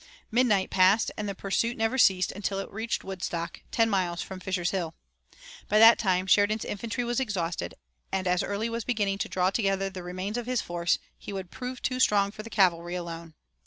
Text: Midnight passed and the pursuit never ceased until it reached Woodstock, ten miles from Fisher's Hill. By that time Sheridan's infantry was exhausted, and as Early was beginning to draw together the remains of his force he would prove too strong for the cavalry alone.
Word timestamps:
Midnight 0.31 0.71
passed 0.71 1.11
and 1.15 1.29
the 1.29 1.35
pursuit 1.35 1.77
never 1.77 1.99
ceased 1.99 2.31
until 2.31 2.57
it 2.57 2.71
reached 2.71 3.03
Woodstock, 3.03 3.61
ten 3.69 3.87
miles 3.87 4.19
from 4.19 4.39
Fisher's 4.39 4.71
Hill. 4.71 4.95
By 5.69 5.77
that 5.77 5.99
time 5.99 6.25
Sheridan's 6.25 6.65
infantry 6.65 7.03
was 7.03 7.19
exhausted, 7.19 7.75
and 8.11 8.27
as 8.27 8.41
Early 8.41 8.67
was 8.67 8.83
beginning 8.83 9.19
to 9.19 9.29
draw 9.29 9.51
together 9.51 9.91
the 9.91 10.01
remains 10.01 10.39
of 10.39 10.47
his 10.47 10.59
force 10.59 10.97
he 11.19 11.31
would 11.31 11.51
prove 11.51 11.83
too 11.83 11.99
strong 11.99 12.31
for 12.31 12.41
the 12.41 12.49
cavalry 12.49 12.95
alone. 12.95 13.35